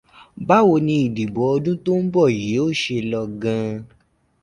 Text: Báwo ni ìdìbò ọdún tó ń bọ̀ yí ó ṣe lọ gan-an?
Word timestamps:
Báwo 0.47 0.73
ni 0.85 0.95
ìdìbò 1.05 1.41
ọdún 1.55 1.77
tó 1.85 1.93
ń 2.01 2.05
bọ̀ 2.13 2.27
yí 2.41 2.51
ó 2.65 2.67
ṣe 2.81 2.97
lọ 3.11 3.21
gan-an? 3.41 3.81